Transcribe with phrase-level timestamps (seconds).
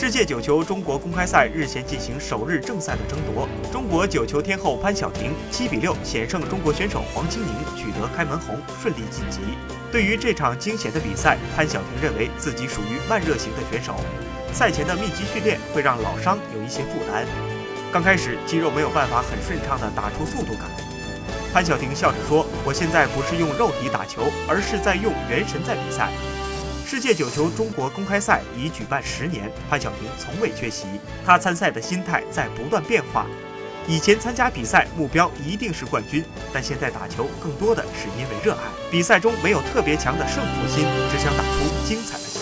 [0.00, 9.40] 世界九球中国公开赛日前进行首日正赛的争夺，中国九球天后潘晓婷七比六险胜中国选手黄清宁，取得开门红，顺利晋级。
[9.90, 13.96] 对于这场惊险的比赛，潘晓婷认为自己属于慢热型的选手，
[14.52, 17.26] 赛前的密集训练会让老伤有一些负担。
[17.92, 20.70] 刚开始肌肉没有办法很顺畅地打出速度感。
[21.52, 26.08] 潘晓婷笑着说：“我现在不是用肉体打球，而是在用元神在比赛。”
[26.90, 30.86] 世界九球中国公开赛已举办十年，潘晓婷从未缺席。
[31.22, 33.26] 她参赛的心态在不断变化。
[33.86, 38.62] 以前参加比赛目标一定是冠军，但现在打球更多的是因为热爱。
[38.90, 40.82] 比赛中没有特别强的胜负心，
[41.12, 42.37] 只想打出精彩的。